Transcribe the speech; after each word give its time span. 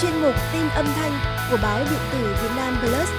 chuyên 0.00 0.12
mục 0.22 0.34
tin 0.52 0.62
âm 0.74 0.86
thanh 0.86 1.12
của 1.50 1.58
báo 1.62 1.78
điện 1.78 2.00
tử 2.12 2.34
Việt 2.42 2.50
Nam 2.56 2.74
Plus. 2.80 3.12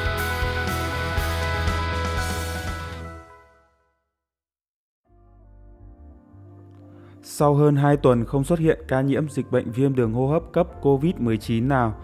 Sau 7.23 7.55
hơn 7.55 7.75
2 7.75 7.97
tuần 7.97 8.25
không 8.25 8.43
xuất 8.43 8.59
hiện 8.59 8.79
ca 8.87 9.01
nhiễm 9.01 9.29
dịch 9.29 9.51
bệnh 9.51 9.71
viêm 9.71 9.95
đường 9.95 10.13
hô 10.13 10.27
hấp 10.27 10.43
cấp 10.53 10.67
COVID-19 10.81 11.67
nào, 11.67 11.95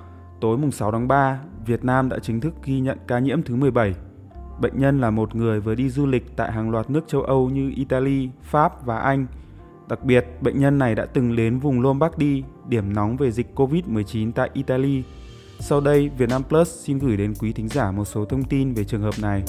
tối 0.42 0.58
mùng 0.58 0.72
6 0.72 0.92
tháng 0.92 1.08
3, 1.08 1.40
Việt 1.66 1.84
Nam 1.84 2.10
đã 2.10 2.20
chính 2.20 2.42
thức 2.42 2.54
ghi 2.64 2.80
nhận 2.80 2.98
ca 3.08 3.20
nhiễm 3.20 3.44
thứ 3.44 3.56
17. 3.56 3.96
Bệnh 4.62 4.80
nhân 4.80 5.02
là 5.02 5.10
một 5.10 5.36
người 5.36 5.60
vừa 5.60 5.76
đi 5.76 5.90
du 5.90 6.06
lịch 6.06 6.36
tại 6.36 6.52
hàng 6.52 6.70
loạt 6.70 6.90
nước 6.90 7.02
châu 7.08 7.22
Âu 7.22 7.50
như 7.50 7.72
Italy, 7.76 8.30
Pháp 8.42 8.86
và 8.86 9.00
Anh. 9.00 9.26
Đặc 9.90 10.04
biệt, 10.04 10.26
bệnh 10.42 10.60
nhân 10.60 10.78
này 10.78 10.96
đã 10.96 11.06
từng 11.06 11.36
đến 11.36 11.60
vùng 11.60 11.82
Lombardy, 11.82 12.44
điểm 12.68 12.94
nóng 12.94 13.18
về 13.18 13.32
dịch 13.32 13.48
COVID-19 13.56 14.32
tại 14.32 14.50
Italy. 14.54 15.04
Sau 15.60 15.82
đây, 15.82 16.10
Vietnam 16.18 16.44
Plus 16.44 16.86
xin 16.86 17.00
gửi 17.00 17.18
đến 17.18 17.34
quý 17.40 17.54
thính 17.54 17.68
giả 17.68 17.92
một 17.92 18.06
số 18.06 18.26
thông 18.26 18.44
tin 18.44 18.74
về 18.74 18.84
trường 18.84 19.02
hợp 19.02 19.14
này. 19.22 19.44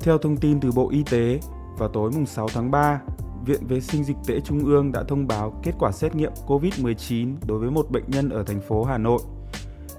Theo 0.00 0.18
thông 0.18 0.36
tin 0.36 0.60
từ 0.60 0.72
Bộ 0.72 0.90
Y 0.90 1.02
tế, 1.10 1.40
vào 1.78 1.88
tối 1.88 2.10
mùng 2.14 2.26
6 2.26 2.48
tháng 2.48 2.70
3, 2.70 3.00
Viện 3.46 3.66
Vệ 3.66 3.80
sinh 3.80 4.04
Dịch 4.04 4.16
tễ 4.26 4.40
Trung 4.40 4.64
ương 4.64 4.92
đã 4.92 5.02
thông 5.08 5.26
báo 5.26 5.52
kết 5.62 5.72
quả 5.78 5.92
xét 5.92 6.14
nghiệm 6.14 6.32
COVID-19 6.46 7.34
đối 7.46 7.58
với 7.58 7.70
một 7.70 7.90
bệnh 7.90 8.04
nhân 8.06 8.28
ở 8.28 8.44
thành 8.44 8.60
phố 8.60 8.84
Hà 8.84 8.98
Nội. 8.98 9.18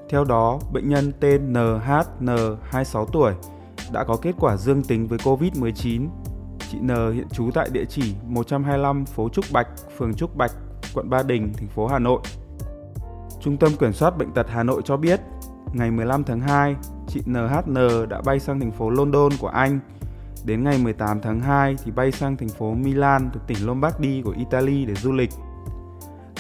Theo 0.10 0.24
đó, 0.24 0.60
bệnh 0.74 0.90
nhân 0.90 1.12
tên 1.20 1.54
NHN, 1.54 2.58
26 2.64 3.06
tuổi, 3.06 3.34
đã 3.92 4.04
có 4.04 4.18
kết 4.22 4.36
quả 4.40 4.58
dương 4.58 4.84
tính 4.84 5.08
với 5.08 5.20
COVID-19. 5.20 6.08
Chị 6.72 6.78
N 6.80 6.88
hiện 6.88 7.28
trú 7.32 7.50
tại 7.54 7.70
địa 7.72 7.86
chỉ 7.86 8.14
125 8.28 9.06
phố 9.06 9.30
Trúc 9.30 9.46
Bạch, 9.54 9.68
phường 9.98 10.14
Trúc 10.14 10.36
Bạch, 10.36 10.52
quận 10.94 11.10
Ba 11.10 11.24
Đình, 11.24 11.54
thành 11.58 11.68
phố 11.68 11.88
Hà 11.88 12.00
Nội. 12.00 12.20
Trung 13.42 13.58
tâm 13.58 13.72
Kiểm 13.80 13.94
soát 13.94 14.18
Bệnh 14.18 14.32
tật 14.32 14.46
Hà 14.50 14.64
Nội 14.64 14.82
cho 14.86 14.98
biết, 14.98 15.20
ngày 15.74 15.92
15 15.92 16.24
tháng 16.24 16.40
2, 16.40 16.76
chị 17.08 17.22
NHN 17.26 17.76
đã 18.10 18.22
bay 18.26 18.40
sang 18.40 18.60
thành 18.60 18.72
phố 18.72 18.90
London 18.90 19.32
của 19.40 19.48
Anh. 19.48 19.80
Đến 20.46 20.64
ngày 20.64 20.78
18 20.78 21.22
tháng 21.22 21.40
2 21.40 21.76
thì 21.84 21.92
bay 21.92 22.12
sang 22.12 22.38
thành 22.38 22.50
phố 22.50 22.74
Milan 22.74 23.30
thuộc 23.34 23.48
tỉnh 23.48 23.58
Lombardy 23.66 24.22
của 24.22 24.34
Italy 24.38 24.86
để 24.86 24.94
du 24.96 25.12
lịch. 25.12 25.30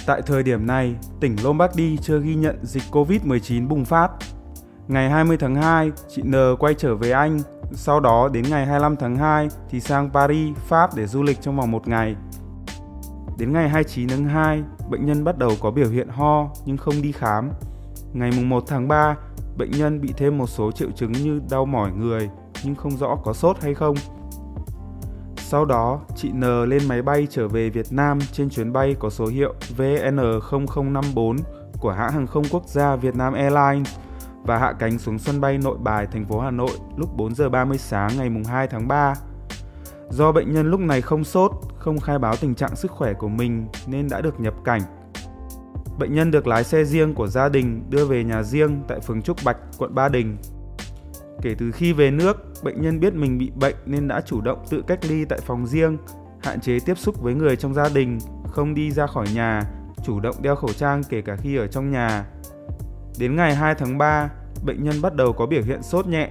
Tại 0.05 0.21
thời 0.25 0.43
điểm 0.43 0.67
này, 0.67 0.95
tỉnh 1.19 1.35
Lombardy 1.43 1.97
chưa 1.97 2.19
ghi 2.19 2.35
nhận 2.35 2.65
dịch 2.65 2.83
COVID-19 2.91 3.67
bùng 3.67 3.85
phát. 3.85 4.09
Ngày 4.87 5.09
20 5.09 5.37
tháng 5.37 5.55
2, 5.55 5.91
chị 6.09 6.21
N 6.21 6.35
quay 6.59 6.73
trở 6.73 6.95
về 6.95 7.11
Anh, 7.11 7.39
sau 7.71 7.99
đó 7.99 8.29
đến 8.33 8.45
ngày 8.49 8.65
25 8.65 8.95
tháng 8.95 9.15
2 9.15 9.47
thì 9.69 9.79
sang 9.79 10.09
Paris, 10.13 10.57
Pháp 10.57 10.95
để 10.95 11.07
du 11.07 11.23
lịch 11.23 11.41
trong 11.41 11.57
vòng 11.57 11.71
một 11.71 11.87
ngày. 11.87 12.15
Đến 13.37 13.53
ngày 13.53 13.69
29 13.69 14.09
tháng 14.09 14.25
2, 14.25 14.63
bệnh 14.89 15.05
nhân 15.05 15.23
bắt 15.23 15.37
đầu 15.37 15.51
có 15.61 15.71
biểu 15.71 15.89
hiện 15.89 16.07
ho 16.07 16.49
nhưng 16.65 16.77
không 16.77 17.01
đi 17.01 17.11
khám. 17.11 17.49
Ngày 18.13 18.31
1 18.31 18.63
tháng 18.67 18.87
3, 18.87 19.15
bệnh 19.57 19.71
nhân 19.71 20.01
bị 20.01 20.13
thêm 20.17 20.37
một 20.37 20.47
số 20.47 20.71
triệu 20.71 20.91
chứng 20.91 21.11
như 21.11 21.41
đau 21.49 21.65
mỏi 21.65 21.91
người 21.91 22.29
nhưng 22.63 22.75
không 22.75 22.97
rõ 22.97 23.15
có 23.23 23.33
sốt 23.33 23.61
hay 23.61 23.73
không. 23.73 23.95
Sau 25.37 25.65
đó, 25.65 26.01
chị 26.15 26.31
N 26.31 26.69
lên 26.69 26.87
máy 26.87 27.01
bay 27.01 27.27
trở 27.29 27.47
về 27.47 27.69
Việt 27.69 27.85
Nam 27.91 28.19
trên 28.31 28.49
chuyến 28.49 28.73
bay 28.73 28.95
có 28.99 29.09
số 29.09 29.25
hiệu 29.25 29.53
VN0054 29.77 31.37
của 31.79 31.91
hãng 31.91 32.11
hàng 32.11 32.27
không 32.27 32.43
quốc 32.51 32.67
gia 32.67 32.95
Vietnam 32.95 33.33
Airlines 33.33 33.95
và 34.43 34.57
hạ 34.57 34.73
cánh 34.79 34.99
xuống 34.99 35.19
sân 35.19 35.41
bay 35.41 35.57
Nội 35.57 35.77
Bài, 35.77 36.07
thành 36.11 36.25
phố 36.25 36.39
Hà 36.39 36.51
Nội 36.51 36.71
lúc 36.97 37.09
4 37.17 37.35
giờ 37.35 37.49
30 37.49 37.77
sáng 37.77 38.11
ngày 38.17 38.29
2 38.47 38.67
tháng 38.67 38.87
3. 38.87 39.13
Do 40.09 40.31
bệnh 40.31 40.53
nhân 40.53 40.71
lúc 40.71 40.79
này 40.79 41.01
không 41.01 41.23
sốt, 41.23 41.51
không 41.77 41.99
khai 41.99 42.19
báo 42.19 42.35
tình 42.35 42.55
trạng 42.55 42.75
sức 42.75 42.91
khỏe 42.91 43.13
của 43.13 43.27
mình 43.27 43.67
nên 43.87 44.07
đã 44.09 44.21
được 44.21 44.39
nhập 44.39 44.53
cảnh. 44.63 44.81
Bệnh 45.99 46.13
nhân 46.13 46.31
được 46.31 46.47
lái 46.47 46.63
xe 46.63 46.83
riêng 46.83 47.13
của 47.13 47.27
gia 47.27 47.49
đình 47.49 47.83
đưa 47.89 48.05
về 48.05 48.23
nhà 48.23 48.43
riêng 48.43 48.83
tại 48.87 48.99
phường 48.99 49.21
Trúc 49.21 49.37
Bạch, 49.45 49.57
quận 49.77 49.95
Ba 49.95 50.09
Đình. 50.09 50.37
Kể 51.43 51.55
từ 51.57 51.71
khi 51.71 51.93
về 51.93 52.11
nước, 52.11 52.63
bệnh 52.63 52.81
nhân 52.81 52.99
biết 52.99 53.13
mình 53.13 53.37
bị 53.37 53.51
bệnh 53.55 53.75
nên 53.85 54.07
đã 54.07 54.21
chủ 54.21 54.41
động 54.41 54.63
tự 54.69 54.83
cách 54.87 54.99
ly 55.09 55.25
tại 55.25 55.39
phòng 55.45 55.67
riêng, 55.67 55.97
hạn 56.43 56.61
chế 56.61 56.79
tiếp 56.85 56.97
xúc 56.97 57.21
với 57.21 57.33
người 57.33 57.55
trong 57.55 57.73
gia 57.73 57.89
đình, 57.89 58.17
không 58.47 58.75
đi 58.75 58.91
ra 58.91 59.07
khỏi 59.07 59.27
nhà, 59.35 59.61
chủ 60.05 60.19
động 60.19 60.35
đeo 60.41 60.55
khẩu 60.55 60.73
trang 60.73 61.01
kể 61.09 61.21
cả 61.21 61.35
khi 61.35 61.55
ở 61.55 61.67
trong 61.67 61.91
nhà. 61.91 62.25
Đến 63.19 63.35
ngày 63.35 63.55
2 63.55 63.75
tháng 63.75 63.97
3, 63.97 64.29
bệnh 64.65 64.83
nhân 64.83 65.01
bắt 65.01 65.15
đầu 65.15 65.33
có 65.33 65.45
biểu 65.45 65.61
hiện 65.61 65.83
sốt 65.83 66.07
nhẹ 66.07 66.29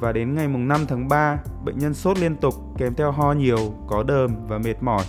và 0.00 0.12
đến 0.12 0.34
ngày 0.34 0.48
5 0.48 0.86
tháng 0.88 1.08
3, 1.08 1.38
bệnh 1.64 1.78
nhân 1.78 1.94
sốt 1.94 2.18
liên 2.18 2.36
tục 2.36 2.54
kèm 2.78 2.94
theo 2.94 3.12
ho 3.12 3.32
nhiều, 3.32 3.74
có 3.88 4.02
đờm 4.02 4.30
và 4.48 4.58
mệt 4.58 4.82
mỏi. 4.82 5.04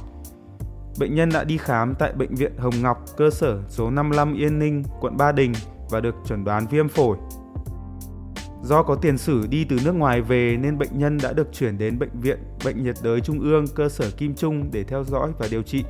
Bệnh 0.99 1.15
nhân 1.15 1.29
đã 1.33 1.43
đi 1.43 1.57
khám 1.57 1.95
tại 1.99 2.13
Bệnh 2.13 2.35
viện 2.35 2.57
Hồng 2.57 2.81
Ngọc, 2.81 3.05
cơ 3.17 3.29
sở 3.29 3.61
số 3.69 3.89
55 3.89 4.33
Yên 4.33 4.59
Ninh, 4.59 4.83
quận 5.01 5.17
Ba 5.17 5.31
Đình 5.31 5.53
và 5.89 5.99
được 5.99 6.15
chuẩn 6.27 6.43
đoán 6.43 6.67
viêm 6.67 6.87
phổi. 6.87 7.17
Do 8.65 8.83
có 8.83 8.95
tiền 8.95 9.17
sử 9.17 9.47
đi 9.47 9.63
từ 9.63 9.79
nước 9.85 9.91
ngoài 9.91 10.21
về 10.21 10.57
nên 10.61 10.77
bệnh 10.77 10.99
nhân 10.99 11.17
đã 11.23 11.33
được 11.33 11.47
chuyển 11.53 11.77
đến 11.77 11.99
Bệnh 11.99 12.19
viện 12.21 12.37
Bệnh 12.65 12.83
nhiệt 12.83 12.95
đới 13.03 13.21
Trung 13.21 13.39
ương 13.39 13.65
cơ 13.67 13.89
sở 13.89 14.11
Kim 14.17 14.35
Trung 14.35 14.69
để 14.71 14.83
theo 14.83 15.03
dõi 15.03 15.31
và 15.39 15.47
điều 15.51 15.61
trị. 15.61 15.83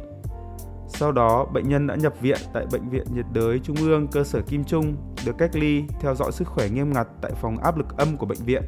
Sau 0.88 1.12
đó, 1.12 1.46
bệnh 1.54 1.70
nhân 1.70 1.88
đã 1.88 1.96
nhập 1.96 2.14
viện 2.22 2.38
tại 2.54 2.66
Bệnh 2.72 2.90
viện 2.90 3.06
nhiệt 3.16 3.26
đới 3.34 3.60
Trung 3.60 3.76
ương 3.76 4.08
cơ 4.08 4.24
sở 4.24 4.42
Kim 4.42 4.64
Trung, 4.64 4.96
được 5.26 5.36
cách 5.38 5.56
ly, 5.56 5.84
theo 6.00 6.16
dõi 6.16 6.32
sức 6.32 6.48
khỏe 6.48 6.70
nghiêm 6.70 6.94
ngặt 6.94 7.08
tại 7.22 7.32
phòng 7.42 7.58
áp 7.58 7.78
lực 7.78 7.98
âm 7.98 8.18
của 8.18 8.26
bệnh 8.26 8.44
viện. 8.46 8.64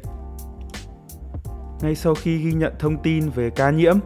Ngay 1.80 1.94
sau 1.94 2.14
khi 2.14 2.38
ghi 2.38 2.52
nhận 2.52 2.72
thông 2.78 3.02
tin 3.02 3.30
về 3.30 3.50
ca 3.50 3.70
nhiễm, 3.70 3.96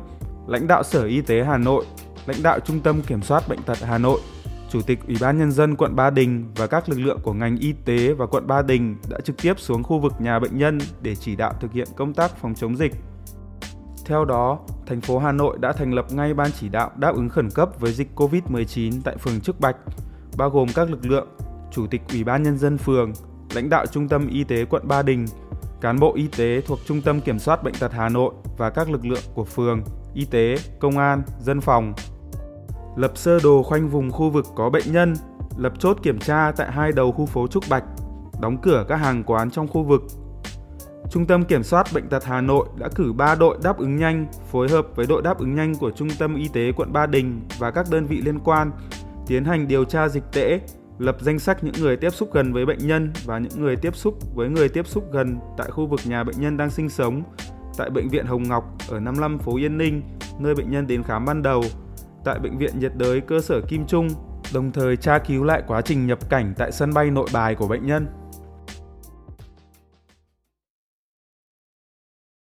lãnh 0.46 0.66
đạo 0.66 0.82
Sở 0.82 1.04
Y 1.04 1.20
tế 1.20 1.44
Hà 1.44 1.58
Nội, 1.58 1.84
lãnh 2.26 2.42
đạo 2.42 2.60
Trung 2.60 2.80
tâm 2.80 3.02
Kiểm 3.02 3.22
soát 3.22 3.48
Bệnh 3.48 3.62
tật 3.62 3.78
Hà 3.82 3.98
Nội, 3.98 4.20
Chủ 4.72 4.82
tịch 4.82 4.98
Ủy 5.06 5.16
ban 5.20 5.38
Nhân 5.38 5.52
dân 5.52 5.76
quận 5.76 5.96
Ba 5.96 6.10
Đình 6.10 6.44
và 6.56 6.66
các 6.66 6.88
lực 6.88 7.00
lượng 7.00 7.18
của 7.22 7.32
ngành 7.32 7.58
y 7.58 7.72
tế 7.84 8.12
và 8.12 8.26
quận 8.26 8.46
Ba 8.46 8.62
Đình 8.62 8.96
đã 9.10 9.18
trực 9.24 9.36
tiếp 9.42 9.54
xuống 9.58 9.82
khu 9.82 9.98
vực 9.98 10.12
nhà 10.18 10.38
bệnh 10.38 10.58
nhân 10.58 10.78
để 11.02 11.14
chỉ 11.14 11.36
đạo 11.36 11.54
thực 11.60 11.72
hiện 11.72 11.88
công 11.96 12.14
tác 12.14 12.36
phòng 12.36 12.54
chống 12.54 12.76
dịch. 12.76 12.92
Theo 14.06 14.24
đó, 14.24 14.58
thành 14.86 15.00
phố 15.00 15.18
Hà 15.18 15.32
Nội 15.32 15.58
đã 15.60 15.72
thành 15.72 15.94
lập 15.94 16.06
ngay 16.12 16.34
ban 16.34 16.50
chỉ 16.60 16.68
đạo 16.68 16.90
đáp 16.96 17.14
ứng 17.14 17.28
khẩn 17.28 17.50
cấp 17.50 17.70
với 17.80 17.92
dịch 17.92 18.08
COVID-19 18.16 19.00
tại 19.04 19.16
phường 19.16 19.40
Trúc 19.40 19.60
Bạch, 19.60 19.76
bao 20.36 20.50
gồm 20.50 20.68
các 20.74 20.90
lực 20.90 21.06
lượng, 21.06 21.28
Chủ 21.72 21.86
tịch 21.86 22.02
Ủy 22.08 22.24
ban 22.24 22.42
Nhân 22.42 22.58
dân 22.58 22.78
phường, 22.78 23.12
lãnh 23.54 23.68
đạo 23.68 23.86
Trung 23.86 24.08
tâm 24.08 24.28
Y 24.28 24.44
tế 24.44 24.64
quận 24.64 24.88
Ba 24.88 25.02
Đình, 25.02 25.26
cán 25.80 26.00
bộ 26.00 26.14
y 26.14 26.28
tế 26.36 26.60
thuộc 26.60 26.78
Trung 26.86 27.02
tâm 27.02 27.20
Kiểm 27.20 27.38
soát 27.38 27.64
Bệnh 27.64 27.74
tật 27.74 27.92
Hà 27.92 28.08
Nội 28.08 28.34
và 28.58 28.70
các 28.70 28.90
lực 28.90 29.06
lượng 29.06 29.24
của 29.34 29.44
phường, 29.44 29.82
y 30.14 30.24
tế, 30.24 30.56
công 30.80 30.98
an, 30.98 31.22
dân 31.40 31.60
phòng. 31.60 31.94
Lập 32.96 33.12
sơ 33.14 33.38
đồ 33.42 33.62
khoanh 33.62 33.88
vùng 33.88 34.10
khu 34.10 34.30
vực 34.30 34.46
có 34.54 34.70
bệnh 34.70 34.92
nhân, 34.92 35.14
lập 35.56 35.72
chốt 35.78 35.98
kiểm 36.02 36.18
tra 36.18 36.52
tại 36.56 36.72
hai 36.72 36.92
đầu 36.92 37.12
khu 37.12 37.26
phố 37.26 37.46
Trúc 37.46 37.64
Bạch, 37.70 37.84
đóng 38.40 38.56
cửa 38.62 38.84
các 38.88 38.96
hàng 38.96 39.22
quán 39.24 39.50
trong 39.50 39.68
khu 39.68 39.82
vực. 39.82 40.02
Trung 41.10 41.26
tâm 41.26 41.44
Kiểm 41.44 41.62
soát 41.62 41.86
Bệnh 41.94 42.08
tật 42.08 42.24
Hà 42.24 42.40
Nội 42.40 42.66
đã 42.78 42.88
cử 42.94 43.12
3 43.12 43.34
đội 43.34 43.58
đáp 43.62 43.78
ứng 43.78 43.96
nhanh 43.96 44.26
phối 44.50 44.68
hợp 44.68 44.86
với 44.96 45.06
đội 45.06 45.22
đáp 45.22 45.38
ứng 45.38 45.54
nhanh 45.54 45.74
của 45.74 45.90
Trung 45.90 46.08
tâm 46.18 46.34
Y 46.34 46.48
tế 46.48 46.72
quận 46.72 46.92
Ba 46.92 47.06
Đình 47.06 47.40
và 47.58 47.70
các 47.70 47.86
đơn 47.90 48.06
vị 48.06 48.20
liên 48.20 48.38
quan 48.38 48.70
tiến 49.26 49.44
hành 49.44 49.68
điều 49.68 49.84
tra 49.84 50.08
dịch 50.08 50.24
tễ, 50.32 50.60
lập 50.98 51.16
danh 51.20 51.38
sách 51.38 51.64
những 51.64 51.74
người 51.80 51.96
tiếp 51.96 52.10
xúc 52.10 52.28
gần 52.32 52.52
với 52.52 52.66
bệnh 52.66 52.86
nhân 52.86 53.12
và 53.24 53.38
những 53.38 53.62
người 53.62 53.76
tiếp 53.76 53.96
xúc 53.96 54.14
với 54.34 54.48
người 54.48 54.68
tiếp 54.68 54.86
xúc 54.86 55.04
gần 55.12 55.38
tại 55.56 55.70
khu 55.70 55.86
vực 55.86 56.00
nhà 56.04 56.24
bệnh 56.24 56.40
nhân 56.40 56.56
đang 56.56 56.70
sinh 56.70 56.88
sống 56.88 57.22
tại 57.76 57.90
bệnh 57.90 58.08
viện 58.08 58.26
Hồng 58.26 58.42
Ngọc 58.42 58.64
ở 58.88 59.00
55 59.00 59.38
phố 59.38 59.56
Yên 59.56 59.78
Ninh, 59.78 60.02
nơi 60.38 60.54
bệnh 60.54 60.70
nhân 60.70 60.86
đến 60.86 61.02
khám 61.02 61.24
ban 61.24 61.42
đầu, 61.42 61.62
tại 62.24 62.38
bệnh 62.38 62.58
viện 62.58 62.78
nhiệt 62.78 62.92
đới 62.96 63.20
cơ 63.20 63.40
sở 63.40 63.60
Kim 63.60 63.86
Trung, 63.86 64.08
đồng 64.54 64.72
thời 64.72 64.96
tra 64.96 65.18
cứu 65.18 65.44
lại 65.44 65.62
quá 65.66 65.80
trình 65.80 66.06
nhập 66.06 66.30
cảnh 66.30 66.54
tại 66.58 66.72
sân 66.72 66.94
bay 66.94 67.10
Nội 67.10 67.28
Bài 67.32 67.54
của 67.54 67.68
bệnh 67.68 67.86
nhân. 67.86 68.06